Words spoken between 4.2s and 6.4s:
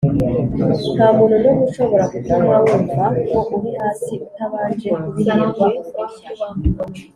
utabanje kubiherwa uruhushya